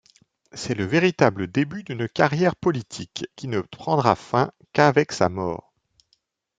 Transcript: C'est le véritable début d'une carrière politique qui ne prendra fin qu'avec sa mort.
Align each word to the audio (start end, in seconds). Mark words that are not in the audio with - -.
C'est 0.53 0.73
le 0.73 0.83
véritable 0.83 1.45
début 1.45 1.83
d'une 1.83 2.09
carrière 2.09 2.55
politique 2.55 3.27
qui 3.35 3.47
ne 3.47 3.61
prendra 3.61 4.15
fin 4.15 4.51
qu'avec 4.73 5.11
sa 5.11 5.29
mort. 5.29 5.75